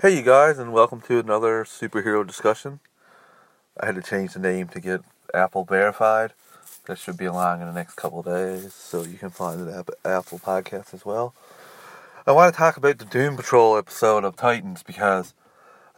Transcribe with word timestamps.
Hey, 0.00 0.14
you 0.14 0.22
guys, 0.22 0.60
and 0.60 0.72
welcome 0.72 1.00
to 1.08 1.18
another 1.18 1.64
superhero 1.64 2.24
discussion. 2.24 2.78
I 3.80 3.86
had 3.86 3.96
to 3.96 4.00
change 4.00 4.32
the 4.32 4.38
name 4.38 4.68
to 4.68 4.78
get 4.78 5.00
Apple 5.34 5.64
verified. 5.64 6.34
That 6.86 6.98
should 6.98 7.16
be 7.16 7.24
along 7.24 7.62
in 7.62 7.66
the 7.66 7.72
next 7.72 7.96
couple 7.96 8.22
days, 8.22 8.72
so 8.72 9.02
you 9.02 9.18
can 9.18 9.30
find 9.30 9.66
it 9.66 9.74
at 9.74 9.88
Apple 10.04 10.38
Podcast 10.38 10.94
as 10.94 11.04
well. 11.04 11.34
I 12.28 12.30
want 12.30 12.54
to 12.54 12.56
talk 12.56 12.76
about 12.76 12.98
the 12.98 13.06
Doom 13.06 13.34
Patrol 13.34 13.76
episode 13.76 14.22
of 14.22 14.36
Titans 14.36 14.84
because 14.84 15.34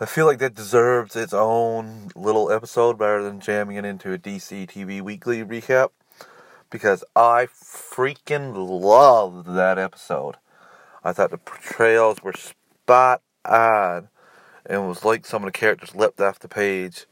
I 0.00 0.06
feel 0.06 0.24
like 0.24 0.38
that 0.38 0.54
deserves 0.54 1.14
its 1.14 1.34
own 1.34 2.10
little 2.16 2.50
episode 2.50 2.98
rather 2.98 3.22
than 3.22 3.38
jamming 3.38 3.76
it 3.76 3.84
into 3.84 4.14
a 4.14 4.18
DC 4.18 4.66
TV 4.66 5.02
weekly 5.02 5.44
recap 5.44 5.90
because 6.70 7.04
I 7.14 7.48
freaking 7.52 8.54
loved 8.56 9.46
that 9.56 9.78
episode. 9.78 10.36
I 11.04 11.12
thought 11.12 11.32
the 11.32 11.36
portrayals 11.36 12.22
were 12.22 12.32
spot 12.32 13.20
on 13.44 14.08
and 14.66 14.84
it 14.84 14.86
was 14.86 15.04
like 15.04 15.26
some 15.26 15.42
of 15.42 15.46
the 15.48 15.58
characters 15.58 15.94
leapt 15.94 16.20
off 16.20 16.38
the 16.38 16.48
page. 16.48 17.06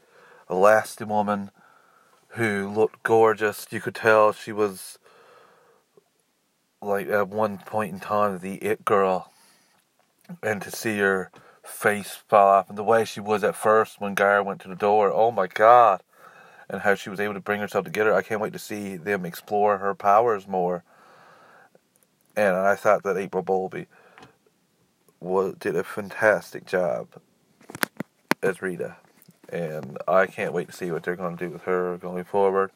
Elasti-Woman 0.49 1.51
who 2.29 2.69
looked 2.69 3.03
gorgeous. 3.03 3.67
You 3.69 3.81
could 3.81 3.95
tell 3.95 4.31
she 4.31 4.51
was 4.51 4.99
like 6.81 7.07
at 7.09 7.27
one 7.27 7.57
point 7.57 7.93
in 7.93 7.99
time 7.99 8.39
the 8.39 8.55
it 8.55 8.85
girl 8.85 9.31
and 10.41 10.61
to 10.61 10.71
see 10.71 10.99
her 10.99 11.31
face 11.63 12.17
fall 12.27 12.47
off 12.47 12.69
and 12.69 12.77
the 12.77 12.83
way 12.83 13.03
she 13.03 13.19
was 13.19 13.43
at 13.43 13.55
first 13.55 13.99
when 13.99 14.13
Gar 14.13 14.41
went 14.41 14.61
to 14.61 14.69
the 14.69 14.75
door, 14.75 15.11
oh 15.11 15.31
my 15.31 15.47
god. 15.47 16.01
And 16.69 16.81
how 16.81 16.93
she 16.93 17.09
was 17.09 17.19
able 17.19 17.33
to 17.33 17.39
bring 17.39 17.61
herself 17.61 17.83
together. 17.83 18.13
I 18.13 18.21
can't 18.21 18.39
wait 18.39 18.53
to 18.53 18.59
see 18.59 18.95
them 18.95 19.25
explore 19.25 19.79
her 19.79 19.95
powers 19.95 20.47
more. 20.47 20.83
And 22.37 22.55
I 22.55 22.75
thought 22.75 23.01
that 23.03 23.17
April 23.17 23.41
Bowlby 23.41 23.87
was 25.19 25.55
did 25.59 25.75
a 25.75 25.83
fantastic 25.83 26.65
job 26.65 27.07
as 28.41 28.61
Rita. 28.61 28.97
And 29.49 29.97
I 30.07 30.27
can't 30.27 30.53
wait 30.53 30.67
to 30.67 30.73
see 30.73 30.91
what 30.91 31.03
they're 31.03 31.15
going 31.15 31.35
to 31.35 31.45
do 31.45 31.51
with 31.51 31.63
her 31.63 31.97
going 31.97 32.23
forward. 32.23 32.71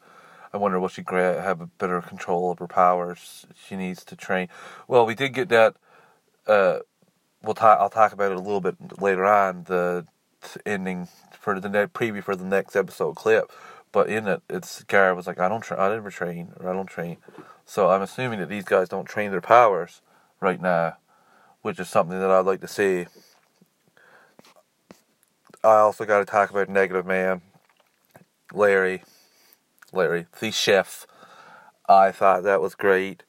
I 0.52 0.56
wonder 0.56 0.78
will 0.78 0.88
she 0.88 1.04
have 1.08 1.60
a 1.60 1.66
better 1.66 2.00
control 2.00 2.52
of 2.52 2.58
her 2.60 2.68
powers? 2.68 3.46
She 3.66 3.76
needs 3.76 4.04
to 4.04 4.16
train. 4.16 4.48
Well, 4.86 5.04
we 5.04 5.14
did 5.14 5.34
get 5.34 5.48
that. 5.48 5.76
Uh, 6.46 6.78
we'll 7.42 7.54
talk. 7.54 7.78
I'll 7.80 7.90
talk 7.90 8.12
about 8.12 8.30
it 8.30 8.38
a 8.38 8.40
little 8.40 8.60
bit 8.60 9.00
later 9.00 9.24
on. 9.24 9.64
The 9.64 10.06
ending 10.64 11.08
for 11.32 11.58
the 11.58 11.68
ne- 11.68 11.86
preview 11.86 12.22
for 12.22 12.36
the 12.36 12.44
next 12.44 12.76
episode 12.76 13.16
clip, 13.16 13.50
but 13.92 14.08
in 14.08 14.28
it, 14.28 14.42
it's 14.48 14.84
Garrett 14.84 15.16
was 15.16 15.26
like, 15.26 15.40
"I 15.40 15.48
don't. 15.48 15.60
Tra- 15.60 15.80
I 15.80 15.88
never 15.88 16.10
train, 16.10 16.52
or 16.60 16.70
I 16.70 16.72
don't 16.72 16.86
train." 16.86 17.16
So 17.64 17.90
I'm 17.90 18.02
assuming 18.02 18.38
that 18.40 18.48
these 18.48 18.64
guys 18.64 18.88
don't 18.88 19.06
train 19.06 19.30
their 19.30 19.40
powers 19.40 20.02
right 20.40 20.60
now, 20.60 20.98
which 21.64 21.80
is 21.80 21.88
something 21.88 22.20
that 22.20 22.30
I'd 22.30 22.44
like 22.44 22.60
to 22.60 22.68
see. 22.68 23.06
I 25.64 25.76
also 25.76 26.04
got 26.04 26.18
to 26.18 26.26
talk 26.26 26.50
about 26.50 26.68
Negative 26.68 27.06
Man, 27.06 27.40
Larry, 28.52 29.02
Larry, 29.90 30.26
the 30.38 30.50
chef. 30.50 31.06
I 31.88 32.12
thought 32.12 32.42
that 32.42 32.60
was 32.60 32.74
great. 32.74 33.22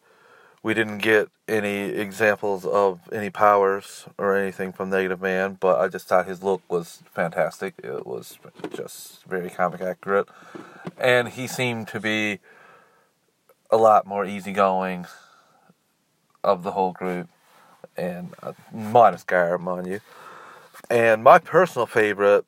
We 0.61 0.73
didn't 0.73 0.97
get 0.97 1.29
any 1.47 1.91
examples 1.91 2.65
of 2.65 2.99
any 3.13 3.29
powers 3.29 4.05
or 4.17 4.35
anything 4.35 4.73
from 4.73 4.89
Negative 4.89 5.21
Man, 5.21 5.57
but 5.57 5.79
I 5.79 5.87
just 5.87 6.09
thought 6.09 6.27
his 6.27 6.43
look 6.43 6.61
was 6.67 7.03
fantastic. 7.13 7.75
It 7.81 8.05
was 8.05 8.37
just 8.75 9.23
very 9.23 9.49
comic 9.49 9.79
accurate. 9.79 10.27
And 10.97 11.29
he 11.29 11.47
seemed 11.47 11.87
to 11.87 12.01
be 12.01 12.39
a 13.71 13.77
lot 13.77 14.05
more 14.05 14.25
easygoing 14.25 15.05
of 16.43 16.63
the 16.63 16.71
whole 16.71 16.91
group. 16.91 17.29
And 17.97 18.33
uh, 18.43 18.53
minus 18.73 19.23
Gar, 19.23 19.57
mind 19.57 19.87
you. 19.87 19.99
And 20.89 21.23
my 21.23 21.39
personal 21.39 21.85
favorite 21.85 22.45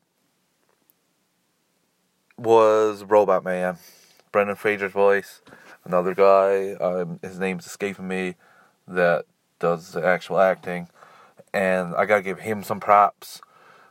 was 2.37 3.03
Robot 3.03 3.43
Man. 3.43 3.77
Brendan 4.31 4.55
Fraser's 4.55 4.91
voice. 4.91 5.41
Another 5.85 6.13
guy, 6.13 6.73
um, 6.73 7.19
his 7.21 7.39
name's 7.39 7.65
escaping 7.65 8.07
me, 8.07 8.35
that 8.87 9.25
does 9.59 9.93
the 9.93 10.05
actual 10.05 10.39
acting. 10.39 10.89
And 11.53 11.95
I 11.95 12.05
gotta 12.05 12.21
give 12.21 12.39
him 12.39 12.63
some 12.63 12.79
props 12.79 13.41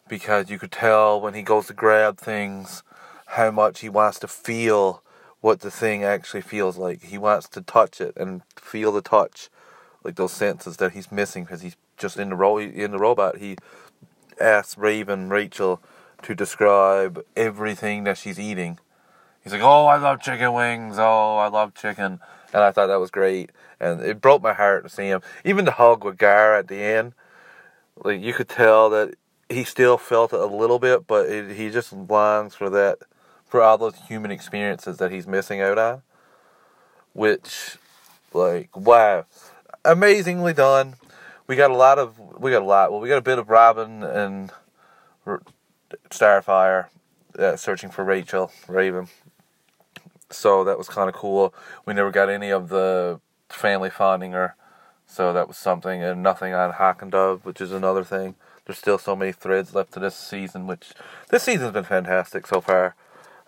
because 0.09 0.51
you 0.51 0.59
could 0.59 0.73
tell 0.73 1.21
when 1.21 1.35
he 1.35 1.43
goes 1.43 1.67
to 1.67 1.73
grab 1.73 2.19
things 2.19 2.83
how 3.27 3.51
much 3.51 3.81
he 3.81 3.89
wants 3.89 4.19
to 4.21 4.29
feel 4.29 5.03
what 5.41 5.61
the 5.61 5.71
thing 5.71 6.05
actually 6.05 6.43
feels 6.43 6.77
like. 6.77 7.03
He 7.03 7.19
wants 7.19 7.49
to 7.49 7.61
touch 7.61 8.01
it 8.01 8.17
and 8.17 8.43
feel 8.57 8.93
the 8.93 9.03
touch, 9.03 9.49
like 10.07 10.15
those 10.15 10.33
senses 10.33 10.77
that 10.77 10.93
he's 10.93 11.11
missing 11.11 11.45
because 11.45 11.63
he's 11.63 11.77
just 11.97 12.17
in 12.17 12.31
the 12.31 12.37
ro- 12.37 12.59
in 12.59 12.93
the 12.93 12.99
robot. 12.99 13.39
He 13.39 13.57
asks 14.41 14.79
Raven 14.79 15.29
Rachel 15.29 15.83
to 16.23 16.35
describe 16.35 17.23
everything 17.37 18.05
that 18.05 18.17
she's 18.17 18.39
eating. 18.39 18.79
He's 19.43 19.53
like, 19.53 19.63
"Oh, 19.63 19.87
I 19.87 19.97
love 19.97 20.23
chicken 20.23 20.53
wings. 20.53 20.97
Oh, 20.99 21.37
I 21.37 21.49
love 21.49 21.75
chicken," 21.75 22.21
and 22.53 22.63
I 22.63 22.71
thought 22.71 22.87
that 22.87 23.01
was 23.01 23.11
great, 23.11 23.51
and 23.81 24.01
it 24.01 24.21
broke 24.21 24.43
my 24.43 24.53
heart 24.53 24.85
to 24.85 24.89
see 24.89 25.07
him. 25.07 25.23
Even 25.45 25.65
the 25.65 25.73
hug 25.73 26.05
with 26.05 26.19
Gar 26.19 26.55
at 26.55 26.69
the 26.69 26.81
end, 26.81 27.13
like 28.03 28.21
you 28.21 28.33
could 28.33 28.49
tell 28.49 28.89
that 28.91 29.15
he 29.49 29.65
still 29.65 29.99
felt 29.99 30.33
it 30.33 30.41
a 30.41 30.47
little 30.47 30.79
bit, 30.79 31.07
but 31.07 31.29
it, 31.29 31.57
he 31.57 31.71
just 31.71 31.93
longs 31.93 32.55
for 32.55 32.71
that, 32.71 32.99
for 33.45 33.61
all 33.61 33.77
those 33.77 33.97
human 34.09 34.31
experiences 34.31 34.99
that 34.99 35.11
he's 35.11 35.27
missing 35.27 35.61
out 35.61 35.79
on. 35.79 36.03
Which, 37.13 37.79
like, 38.33 38.77
wow, 38.77 39.25
amazingly 39.87 40.53
done. 40.53 40.97
We 41.47 41.57
got 41.57 41.71
a 41.71 41.77
lot 41.77 41.99
of, 41.99 42.19
we 42.19 42.51
got 42.51 42.63
a 42.63 42.67
lot. 42.67 42.91
Well, 42.91 43.01
we 43.01 43.09
got 43.09 43.19
a 43.19 43.23
bit 43.23 43.39
of 43.39 43.49
Robin 43.49 44.03
and 44.03 44.53
Starfire 46.11 46.87
uh, 47.39 47.57
searching 47.57 47.91
for 47.91 48.05
Rachel 48.05 48.51
Raven. 48.69 49.09
So 50.31 50.65
that 50.65 50.77
was 50.77 50.89
kind 50.89 51.09
of 51.09 51.15
cool. 51.15 51.55
We 51.85 51.95
never 51.95 52.11
got 52.11 52.29
any 52.29 52.51
of 52.51 52.69
the 52.69 53.21
family 53.49 53.91
finding 53.91 54.33
her, 54.33 54.57
so 55.07 55.33
that 55.33 55.47
was 55.47 55.57
something, 55.57 56.03
and 56.03 56.23
nothing 56.23 56.53
on 56.53 56.73
Hawk 56.73 57.01
and 57.01 57.13
Dove, 57.13 57.45
which 57.45 57.61
is 57.61 57.71
another 57.71 58.03
thing. 58.03 58.35
There's 58.65 58.79
still 58.79 58.99
so 58.99 59.15
many 59.15 59.31
threads 59.31 59.73
left 59.73 59.93
to 59.93 60.01
this 60.01 60.17
season, 60.17 60.67
which 60.67 60.93
this 61.31 61.45
season's 61.45 61.73
been 61.73 61.85
fantastic 61.85 62.47
so 62.49 62.61
far. 62.61 62.97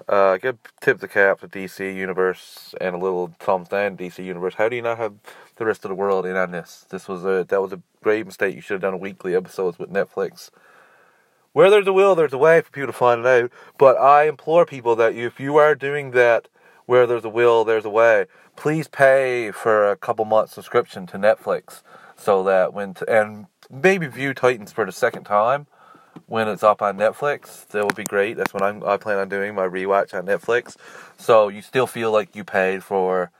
Uh, 0.08 0.36
good 0.36 0.58
tip 0.80 1.00
the 1.00 1.08
cap 1.08 1.40
to 1.40 1.48
DC 1.48 1.94
Universe 1.94 2.74
and 2.80 2.94
a 2.94 2.98
little 2.98 3.34
thumbs 3.40 3.68
down 3.68 3.96
DC 3.96 4.24
Universe. 4.24 4.54
How 4.54 4.68
do 4.68 4.76
you 4.76 4.82
not 4.82 4.98
have 4.98 5.14
the 5.58 5.66
rest 5.66 5.84
of 5.84 5.90
the 5.90 5.94
world 5.94 6.24
in 6.24 6.36
on 6.36 6.50
this? 6.50 6.86
This 6.88 7.08
was 7.08 7.24
a 7.24 7.44
that 7.48 7.60
was 7.60 7.72
a 7.72 7.82
great 8.02 8.26
mistake. 8.26 8.54
You 8.54 8.60
should 8.60 8.74
have 8.74 8.82
done 8.82 8.94
a 8.94 8.98
weekly 8.98 9.34
episodes 9.34 9.78
with 9.78 9.90
Netflix 9.90 10.50
where 11.52 11.70
there's 11.70 11.86
a 11.86 11.92
will, 11.92 12.14
there's 12.14 12.32
a 12.32 12.38
way 12.38 12.60
for 12.60 12.70
people 12.70 12.86
to 12.86 12.92
find 12.92 13.20
it 13.20 13.26
out. 13.26 13.50
But 13.78 13.96
I 13.96 14.28
implore 14.28 14.64
people 14.64 14.94
that 14.96 15.14
if 15.14 15.40
you 15.40 15.56
are 15.56 15.74
doing 15.74 16.12
that, 16.12 16.48
where 16.86 17.06
there's 17.06 17.24
a 17.24 17.28
will, 17.28 17.64
there's 17.64 17.84
a 17.84 17.90
way, 17.90 18.26
please 18.56 18.88
pay 18.88 19.50
for 19.50 19.90
a 19.90 19.96
couple 19.96 20.24
months 20.24 20.54
subscription 20.54 21.06
to 21.08 21.18
Netflix 21.18 21.82
so 22.16 22.42
that 22.44 22.72
when 22.72 22.94
t- 22.94 23.04
and 23.08 23.46
maybe 23.70 24.06
view 24.06 24.32
Titans 24.32 24.72
for 24.72 24.86
the 24.86 24.92
second 24.92 25.24
time 25.24 25.66
when 26.26 26.48
it's 26.48 26.62
up 26.62 26.80
on 26.80 26.96
Netflix. 26.96 27.66
That 27.68 27.84
would 27.84 27.94
be 27.94 28.04
great. 28.04 28.36
That's 28.36 28.54
what 28.54 28.62
I'm, 28.62 28.82
I 28.84 28.96
plan 28.96 29.18
on 29.18 29.28
doing 29.28 29.54
my 29.54 29.66
rewatch 29.66 30.14
on 30.14 30.26
Netflix. 30.26 30.76
So 31.18 31.48
you 31.48 31.60
still 31.60 31.86
feel 31.86 32.10
like 32.10 32.34
you 32.34 32.44
paid 32.44 32.82
for 32.82 33.30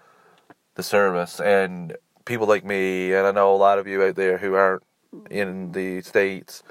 the 0.75 0.83
service 0.83 1.41
and 1.41 1.97
people 2.29 2.47
like 2.47 2.65
me 2.65 3.13
and 3.13 3.27
I 3.27 3.33
know 3.33 3.53
a 3.53 3.57
lot 3.57 3.79
of 3.79 3.89
you 3.89 4.03
out 4.03 4.15
there 4.15 4.39
who 4.39 4.55
aren't 4.55 4.85
in 5.31 5.73
the 5.73 6.03
states 6.03 6.63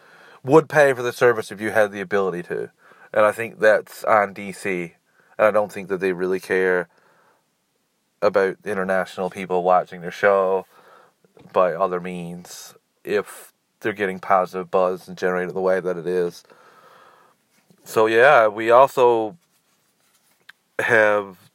would 0.44 0.70
pay 0.70 0.94
for 0.94 1.02
the 1.02 1.12
service 1.12 1.52
if 1.52 1.60
you 1.60 1.72
had 1.72 1.92
the 1.92 2.00
ability 2.00 2.44
to. 2.44 2.72
And 3.14 3.26
I 3.26 3.32
think 3.32 3.60
that's 3.60 4.04
on 4.04 4.34
DC. 4.34 4.94
And 5.38 5.48
I 5.48 5.52
don't 5.52 5.72
think 5.72 5.90
that 5.90 6.00
they 6.00 6.14
really 6.14 6.40
care 6.40 6.88
about 8.22 8.58
international 8.64 9.30
people 9.30 9.64
watching 9.64 10.02
their 10.02 10.12
show 10.12 10.66
by 11.52 11.74
other 11.74 12.00
means 12.00 12.76
if 13.04 13.54
they're 13.80 13.94
getting 13.94 14.20
positive 14.20 14.72
buzz 14.72 15.08
and 15.08 15.18
generated 15.18 15.56
the 15.56 15.62
way 15.62 15.80
that 15.80 15.98
it 15.98 16.08
is. 16.08 16.44
So 17.84 18.06
yeah, 18.06 18.48
we 18.48 18.70
also 18.72 19.38
have 20.80 21.47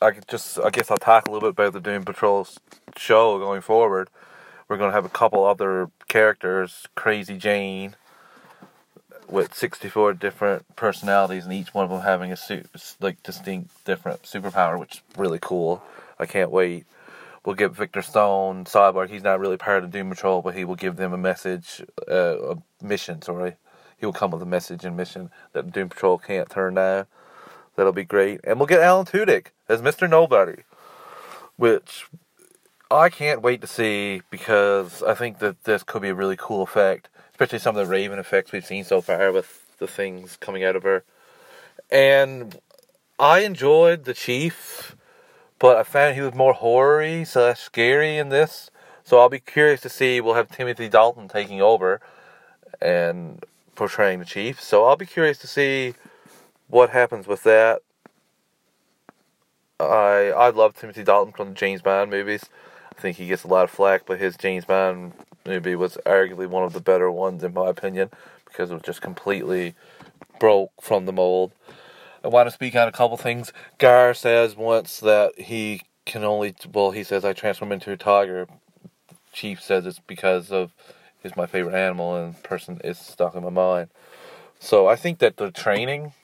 I 0.00 0.12
just 0.28 0.58
I 0.60 0.70
guess 0.70 0.90
I'll 0.90 0.98
talk 0.98 1.26
a 1.26 1.30
little 1.30 1.52
bit 1.52 1.58
about 1.60 1.72
the 1.72 1.80
Doom 1.80 2.04
Patrol 2.04 2.46
show 2.96 3.38
going 3.38 3.60
forward. 3.60 4.08
We're 4.68 4.76
going 4.76 4.90
to 4.90 4.94
have 4.94 5.04
a 5.04 5.10
couple 5.10 5.44
other 5.44 5.90
characters, 6.08 6.86
Crazy 6.94 7.38
Jane, 7.38 7.96
with 9.28 9.54
64 9.54 10.14
different 10.14 10.76
personalities 10.76 11.44
and 11.44 11.52
each 11.52 11.72
one 11.72 11.84
of 11.84 11.90
them 11.90 12.02
having 12.02 12.32
a 12.32 12.36
suit 12.36 12.66
like 13.00 13.22
distinct 13.22 13.84
different 13.84 14.22
superpower 14.22 14.78
which 14.78 14.96
is 14.96 15.02
really 15.16 15.38
cool. 15.40 15.82
I 16.18 16.26
can't 16.26 16.50
wait. 16.50 16.86
We'll 17.44 17.54
get 17.54 17.72
victor 17.72 18.02
stone 18.02 18.64
cyborg 18.64 19.10
he's 19.10 19.22
not 19.22 19.40
really 19.40 19.56
part 19.56 19.84
of 19.84 19.90
doom 19.90 20.10
patrol 20.10 20.42
but 20.42 20.54
he 20.54 20.64
will 20.64 20.76
give 20.76 20.96
them 20.96 21.12
a 21.12 21.18
message 21.18 21.82
uh, 22.10 22.54
a 22.54 22.56
mission 22.82 23.22
sorry. 23.22 23.56
He 23.98 24.06
will 24.06 24.12
come 24.12 24.30
with 24.30 24.42
a 24.42 24.46
message 24.46 24.84
and 24.84 24.96
mission 24.96 25.30
that 25.52 25.72
doom 25.72 25.88
patrol 25.88 26.18
can't 26.18 26.48
turn 26.48 26.74
down. 26.74 27.06
That'll 27.76 27.92
be 27.92 28.04
great. 28.04 28.40
And 28.44 28.58
we'll 28.58 28.66
get 28.66 28.80
alan 28.80 29.06
tudyk 29.06 29.48
as 29.68 29.82
mr 29.82 30.08
nobody 30.08 30.62
which 31.56 32.06
i 32.90 33.08
can't 33.08 33.42
wait 33.42 33.60
to 33.60 33.66
see 33.66 34.22
because 34.30 35.02
i 35.02 35.14
think 35.14 35.38
that 35.38 35.64
this 35.64 35.82
could 35.82 36.02
be 36.02 36.08
a 36.08 36.14
really 36.14 36.36
cool 36.36 36.62
effect 36.62 37.08
especially 37.38 37.60
some 37.60 37.76
of 37.76 37.86
the 37.86 37.92
Raven 37.92 38.18
effects 38.18 38.50
we've 38.50 38.66
seen 38.66 38.82
so 38.82 39.00
far 39.00 39.30
with 39.30 39.64
the 39.78 39.86
things 39.86 40.36
coming 40.36 40.64
out 40.64 40.74
of 40.74 40.82
her. 40.82 41.04
And 41.88 42.58
I 43.16 43.40
enjoyed 43.40 44.06
the 44.06 44.12
Chief, 44.12 44.96
but 45.60 45.76
I 45.76 45.84
found 45.84 46.16
he 46.16 46.20
was 46.20 46.34
more 46.34 46.52
horror-y 46.52 47.22
slash 47.22 47.60
scary 47.60 48.18
in 48.18 48.30
this. 48.30 48.72
So 49.04 49.20
I'll 49.20 49.28
be 49.28 49.38
curious 49.38 49.80
to 49.82 49.88
see. 49.88 50.20
We'll 50.20 50.34
have 50.34 50.50
Timothy 50.50 50.88
Dalton 50.88 51.28
taking 51.28 51.62
over 51.62 52.00
and 52.80 53.44
portraying 53.76 54.18
the 54.18 54.24
Chief. 54.24 54.60
So 54.60 54.84
I'll 54.86 54.96
be 54.96 55.06
curious 55.06 55.38
to 55.38 55.46
see 55.46 55.94
what 56.66 56.90
happens 56.90 57.28
with 57.28 57.44
that. 57.44 57.82
I 59.80 60.32
I 60.36 60.50
love 60.50 60.74
Timothy 60.74 61.04
Dalton 61.04 61.32
from 61.32 61.50
the 61.50 61.54
James 61.54 61.82
Bond 61.82 62.10
movies. 62.10 62.44
I 62.96 63.00
think 63.00 63.16
he 63.16 63.28
gets 63.28 63.44
a 63.44 63.48
lot 63.48 63.64
of 63.64 63.70
flack, 63.70 64.02
but 64.06 64.18
his 64.18 64.36
James 64.36 64.64
Bond 64.64 65.12
movie 65.46 65.76
was 65.76 65.96
arguably 66.04 66.48
one 66.48 66.64
of 66.64 66.72
the 66.72 66.80
better 66.80 67.10
ones 67.10 67.44
in 67.44 67.54
my 67.54 67.68
opinion 67.68 68.10
because 68.44 68.70
it 68.70 68.74
was 68.74 68.82
just 68.82 69.00
completely 69.00 69.74
broke 70.40 70.72
from 70.80 71.06
the 71.06 71.12
mold. 71.12 71.52
I 72.24 72.28
want 72.28 72.48
to 72.48 72.50
speak 72.50 72.74
on 72.74 72.88
a 72.88 72.92
couple 72.92 73.16
things. 73.16 73.52
Gar 73.78 74.14
says 74.14 74.56
once 74.56 74.98
that 75.00 75.38
he 75.38 75.82
can 76.04 76.24
only 76.24 76.54
well 76.72 76.90
he 76.90 77.04
says 77.04 77.24
I 77.24 77.32
transform 77.32 77.70
into 77.70 77.92
a 77.92 77.96
tiger. 77.96 78.48
Chief 79.32 79.62
says 79.62 79.86
it's 79.86 80.00
because 80.00 80.50
of 80.50 80.74
is 81.22 81.36
my 81.36 81.46
favorite 81.46 81.74
animal 81.74 82.16
and 82.16 82.42
person 82.42 82.80
is 82.82 82.98
stuck 82.98 83.34
in 83.36 83.44
my 83.44 83.50
mind. 83.50 83.90
So 84.58 84.88
I 84.88 84.96
think 84.96 85.20
that 85.20 85.36
the 85.36 85.52
training 85.52 86.14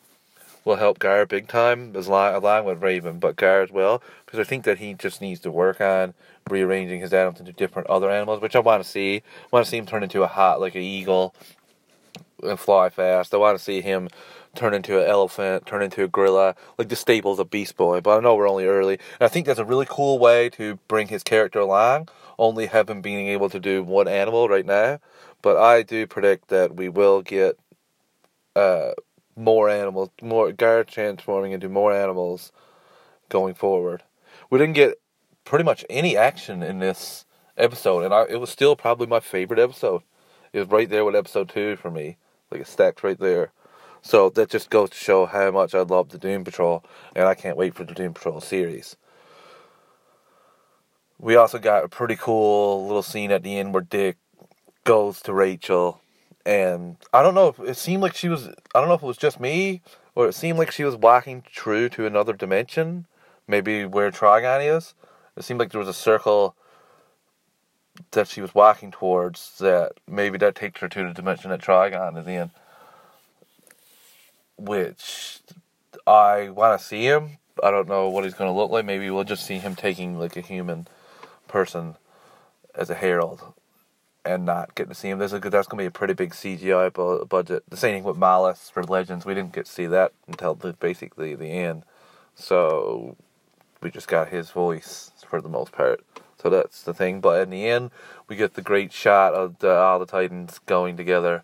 will 0.64 0.76
help 0.76 0.98
Gar 0.98 1.26
big 1.26 1.48
time, 1.48 1.94
as 1.94 2.08
long, 2.08 2.34
along 2.34 2.64
with 2.64 2.82
Raven, 2.82 3.18
but 3.18 3.36
Gar 3.36 3.62
as 3.62 3.70
well, 3.70 4.02
because 4.24 4.40
I 4.40 4.44
think 4.44 4.64
that 4.64 4.78
he 4.78 4.94
just 4.94 5.20
needs 5.20 5.40
to 5.40 5.50
work 5.50 5.80
on 5.80 6.14
rearranging 6.48 7.00
his 7.00 7.12
animals 7.12 7.40
into 7.40 7.52
different 7.52 7.88
other 7.88 8.10
animals, 8.10 8.40
which 8.40 8.56
I 8.56 8.60
want 8.60 8.82
to 8.82 8.88
see. 8.88 9.16
I 9.16 9.46
want 9.50 9.64
to 9.64 9.70
see 9.70 9.78
him 9.78 9.86
turn 9.86 10.02
into 10.02 10.22
a 10.22 10.26
hot, 10.26 10.60
like 10.60 10.74
an 10.74 10.82
eagle, 10.82 11.34
and 12.42 12.58
fly 12.58 12.88
fast. 12.88 13.34
I 13.34 13.38
want 13.38 13.58
to 13.58 13.64
see 13.64 13.80
him 13.80 14.08
turn 14.54 14.74
into 14.74 15.00
an 15.00 15.08
elephant, 15.08 15.66
turn 15.66 15.82
into 15.82 16.04
a 16.04 16.08
gorilla, 16.08 16.54
like 16.78 16.88
the 16.88 16.96
staples 16.96 17.38
of 17.38 17.50
Beast 17.50 17.76
Boy. 17.76 18.00
But 18.00 18.18
I 18.18 18.20
know 18.20 18.34
we're 18.34 18.48
only 18.48 18.66
early, 18.66 18.94
and 18.94 19.26
I 19.26 19.28
think 19.28 19.46
that's 19.46 19.58
a 19.58 19.64
really 19.64 19.86
cool 19.88 20.18
way 20.18 20.48
to 20.50 20.78
bring 20.88 21.08
his 21.08 21.22
character 21.22 21.58
along. 21.58 22.08
Only 22.38 22.66
have 22.66 22.88
him 22.88 23.00
being 23.00 23.28
able 23.28 23.48
to 23.50 23.60
do 23.60 23.82
one 23.82 24.08
animal 24.08 24.48
right 24.48 24.66
now, 24.66 24.98
but 25.42 25.56
I 25.56 25.82
do 25.82 26.06
predict 26.06 26.48
that 26.48 26.74
we 26.74 26.88
will 26.88 27.22
get 27.22 27.58
uh, 28.56 28.92
more 29.36 29.68
animals, 29.68 30.10
more 30.22 30.52
Gar 30.52 30.84
transforming 30.84 31.52
into 31.52 31.68
more 31.68 31.92
animals 31.92 32.52
going 33.28 33.54
forward. 33.54 34.02
We 34.50 34.58
didn't 34.58 34.74
get 34.74 35.00
pretty 35.44 35.64
much 35.64 35.84
any 35.90 36.16
action 36.16 36.62
in 36.62 36.78
this 36.78 37.24
episode, 37.56 38.04
and 38.04 38.14
I, 38.14 38.24
it 38.24 38.40
was 38.40 38.50
still 38.50 38.76
probably 38.76 39.06
my 39.06 39.20
favorite 39.20 39.60
episode. 39.60 40.02
It 40.52 40.60
was 40.60 40.68
right 40.68 40.88
there 40.88 41.04
with 41.04 41.16
episode 41.16 41.48
two 41.48 41.76
for 41.76 41.90
me, 41.90 42.16
like 42.50 42.60
it 42.60 42.66
stacked 42.66 43.02
right 43.02 43.18
there. 43.18 43.52
So 44.02 44.28
that 44.30 44.50
just 44.50 44.70
goes 44.70 44.90
to 44.90 44.96
show 44.96 45.26
how 45.26 45.50
much 45.50 45.74
I 45.74 45.80
love 45.80 46.10
the 46.10 46.18
Doom 46.18 46.44
Patrol, 46.44 46.84
and 47.16 47.26
I 47.26 47.34
can't 47.34 47.56
wait 47.56 47.74
for 47.74 47.84
the 47.84 47.94
Doom 47.94 48.14
Patrol 48.14 48.40
series. 48.40 48.96
We 51.18 51.36
also 51.36 51.58
got 51.58 51.84
a 51.84 51.88
pretty 51.88 52.16
cool 52.16 52.86
little 52.86 53.02
scene 53.02 53.30
at 53.30 53.42
the 53.42 53.58
end 53.58 53.72
where 53.72 53.82
Dick 53.82 54.18
goes 54.84 55.22
to 55.22 55.32
Rachel 55.32 56.02
and 56.46 56.96
I 57.12 57.22
don't 57.22 57.34
know 57.34 57.48
if 57.48 57.60
it 57.60 57.76
seemed 57.76 58.02
like 58.02 58.14
she 58.14 58.28
was. 58.28 58.48
I 58.48 58.80
don't 58.80 58.88
know 58.88 58.94
if 58.94 59.02
it 59.02 59.06
was 59.06 59.16
just 59.16 59.40
me, 59.40 59.82
or 60.14 60.28
it 60.28 60.34
seemed 60.34 60.58
like 60.58 60.70
she 60.70 60.84
was 60.84 60.96
walking 60.96 61.42
true 61.50 61.88
to 61.90 62.06
another 62.06 62.32
dimension, 62.32 63.06
maybe 63.48 63.84
where 63.84 64.10
Trigon 64.10 64.76
is. 64.76 64.94
It 65.36 65.44
seemed 65.44 65.58
like 65.58 65.70
there 65.70 65.80
was 65.80 65.88
a 65.88 65.94
circle 65.94 66.54
that 68.10 68.28
she 68.28 68.40
was 68.40 68.54
walking 68.54 68.90
towards. 68.90 69.58
That 69.58 69.92
maybe 70.06 70.38
that 70.38 70.54
takes 70.54 70.80
her 70.80 70.88
to 70.88 71.04
the 71.04 71.14
dimension 71.14 71.50
that 71.50 71.62
Trigon 71.62 72.18
is 72.18 72.26
in, 72.26 72.50
which 74.58 75.40
I 76.06 76.50
want 76.50 76.78
to 76.78 76.84
see 76.84 77.04
him. 77.04 77.38
I 77.62 77.70
don't 77.70 77.88
know 77.88 78.08
what 78.08 78.24
he's 78.24 78.34
going 78.34 78.50
to 78.50 78.56
look 78.56 78.70
like. 78.70 78.84
Maybe 78.84 79.08
we'll 79.10 79.24
just 79.24 79.46
see 79.46 79.58
him 79.58 79.74
taking 79.74 80.18
like 80.18 80.36
a 80.36 80.42
human 80.42 80.88
person 81.48 81.96
as 82.74 82.90
a 82.90 82.94
herald 82.94 83.54
and 84.24 84.44
not 84.44 84.74
getting 84.74 84.90
to 84.92 84.94
see 84.94 85.08
him. 85.10 85.18
That's 85.18 85.32
going 85.32 85.42
to 85.42 85.76
be 85.76 85.86
a 85.86 85.90
pretty 85.90 86.14
big 86.14 86.32
CGI 86.32 86.92
bu- 86.92 87.26
budget. 87.26 87.64
The 87.68 87.76
same 87.76 87.94
thing 87.94 88.04
with 88.04 88.16
Mallus 88.16 88.70
for 88.70 88.82
Legends. 88.82 89.24
We 89.24 89.34
didn't 89.34 89.52
get 89.52 89.66
to 89.66 89.72
see 89.72 89.86
that 89.86 90.12
until 90.26 90.54
the, 90.54 90.72
basically 90.74 91.34
the 91.34 91.46
end. 91.48 91.84
So 92.34 93.16
we 93.80 93.90
just 93.90 94.08
got 94.08 94.28
his 94.28 94.50
voice 94.50 95.12
for 95.26 95.40
the 95.40 95.48
most 95.48 95.72
part. 95.72 96.04
So 96.42 96.50
that's 96.50 96.82
the 96.82 96.94
thing. 96.94 97.20
But 97.20 97.42
in 97.42 97.50
the 97.50 97.66
end, 97.66 97.90
we 98.28 98.36
get 98.36 98.54
the 98.54 98.62
great 98.62 98.92
shot 98.92 99.34
of 99.34 99.58
the, 99.58 99.74
all 99.74 99.98
the 99.98 100.06
Titans 100.06 100.58
going 100.66 100.96
together, 100.96 101.42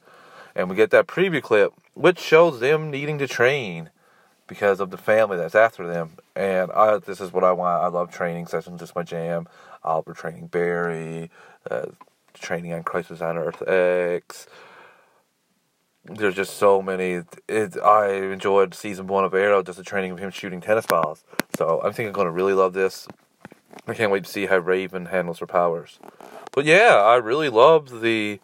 and 0.54 0.68
we 0.68 0.76
get 0.76 0.90
that 0.90 1.06
preview 1.06 1.42
clip, 1.42 1.72
which 1.94 2.18
shows 2.18 2.60
them 2.60 2.90
needing 2.90 3.18
to 3.18 3.26
train 3.26 3.90
because 4.46 4.80
of 4.80 4.90
the 4.90 4.98
family 4.98 5.36
that's 5.36 5.54
after 5.54 5.86
them. 5.86 6.10
And 6.34 6.72
I, 6.72 6.98
this 6.98 7.20
is 7.20 7.32
what 7.32 7.44
I 7.44 7.52
want. 7.52 7.82
I 7.82 7.86
love 7.86 8.10
training 8.10 8.46
sessions. 8.46 8.82
It's 8.82 8.94
my 8.94 9.02
jam. 9.02 9.46
Oliver 9.84 10.12
training 10.12 10.48
Barry. 10.48 11.30
Uh, 11.70 11.86
training 12.34 12.72
on 12.72 12.82
Crisis 12.82 13.20
on 13.20 13.38
Earth 13.38 13.62
X. 13.66 14.46
There's 16.04 16.34
just 16.34 16.56
so 16.56 16.80
many. 16.80 17.22
It, 17.48 17.76
I 17.82 18.12
enjoyed 18.12 18.74
season 18.74 19.06
one 19.06 19.24
of 19.24 19.34
Arrow, 19.34 19.62
just 19.62 19.78
the 19.78 19.84
training 19.84 20.12
of 20.12 20.18
him 20.18 20.30
shooting 20.30 20.60
tennis 20.60 20.86
balls. 20.86 21.24
So 21.56 21.80
I 21.84 21.92
think 21.92 22.08
I'm 22.08 22.12
going 22.12 22.26
to 22.26 22.32
really 22.32 22.54
love 22.54 22.72
this. 22.72 23.06
I 23.86 23.94
can't 23.94 24.10
wait 24.10 24.24
to 24.24 24.30
see 24.30 24.46
how 24.46 24.58
Raven 24.58 25.06
handles 25.06 25.38
her 25.38 25.46
powers. 25.46 25.98
But 26.52 26.64
yeah, 26.64 26.96
I 26.96 27.16
really 27.16 27.48
loved 27.48 28.00
the 28.00 28.40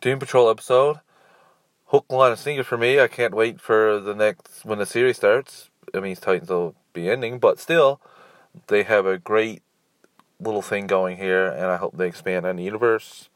Doom 0.00 0.18
Patrol 0.18 0.48
episode. 0.48 1.00
Hook, 1.86 2.06
line, 2.08 2.30
and 2.30 2.38
sinker 2.38 2.64
for 2.64 2.78
me. 2.78 3.00
I 3.00 3.08
can't 3.08 3.34
wait 3.34 3.60
for 3.60 3.98
the 3.98 4.14
next 4.14 4.64
when 4.64 4.78
the 4.78 4.86
series 4.86 5.16
starts. 5.16 5.68
It 5.92 6.02
means 6.02 6.20
Titans 6.20 6.48
will 6.48 6.74
be 6.92 7.10
ending, 7.10 7.38
but 7.38 7.58
still, 7.58 8.00
they 8.68 8.84
have 8.84 9.06
a 9.06 9.18
great 9.18 9.62
little 10.40 10.62
thing 10.62 10.86
going 10.86 11.16
here, 11.16 11.46
and 11.46 11.66
I 11.66 11.76
hope 11.76 11.96
they 11.96 12.08
expand 12.08 12.46
on 12.46 12.56
the 12.56 12.64
universe. 12.64 13.28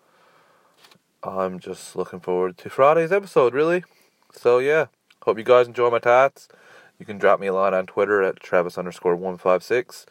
I'm 1.23 1.59
just 1.59 1.97
looking 1.97 2.21
forward 2.21 2.59
to 2.59 2.71
Friday's 2.71 3.12
episode, 3.12 3.55
really. 3.55 3.85
So 4.33 4.59
yeah, 4.59 4.87
hope 5.23 5.39
you 5.39 5.45
guys 5.45 5.67
enjoy 5.67 5.91
my 5.91 5.99
tats. 5.99 6.49
You 6.99 7.06
can 7.06 7.19
drop 7.19 7.41
me 7.41 7.47
a 7.47 7.55
line 7.55 7.75
on 7.75 7.87
Twitter 7.87 8.23
at 8.23 8.41
Travis 8.41 8.79
underscore 8.79 9.17
one 9.17 9.39
five 9.39 9.62
six. 9.62 10.06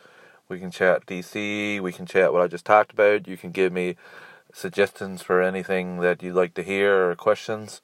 We 0.50 0.60
can 0.60 0.72
chat 0.72 1.06
DC. 1.06 1.80
We 1.80 1.92
can 1.92 2.06
chat 2.06 2.34
what 2.34 2.42
I 2.42 2.48
just 2.48 2.66
talked 2.66 2.92
about. 2.92 3.28
You 3.28 3.38
can 3.38 3.52
give 3.52 3.72
me 3.72 3.96
suggestions 4.54 5.22
for 5.22 5.42
anything 5.42 6.00
that 6.02 6.22
you'd 6.22 6.36
like 6.36 6.54
to 6.56 6.64
hear 6.64 7.10
or 7.10 7.16
questions. 7.16 7.82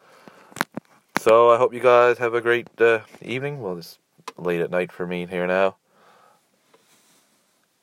So 1.17 1.49
I 1.49 1.57
hope 1.57 1.73
you 1.73 1.79
guys 1.79 2.17
have 2.17 2.33
a 2.33 2.41
great 2.41 2.69
uh, 2.79 2.99
evening. 3.21 3.61
Well, 3.61 3.77
it's 3.77 3.97
late 4.37 4.61
at 4.61 4.71
night 4.71 4.91
for 4.91 5.05
me 5.05 5.25
here 5.25 5.47
now 5.47 5.75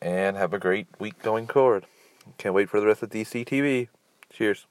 and 0.00 0.36
have 0.36 0.52
a 0.52 0.58
great 0.58 0.86
week 0.98 1.20
going 1.22 1.46
forward. 1.46 1.86
Can't 2.38 2.54
wait 2.54 2.68
for 2.68 2.80
the 2.80 2.86
rest 2.86 3.02
of 3.02 3.10
DC 3.10 3.46
TV. 3.46 3.88
Cheers. 4.30 4.66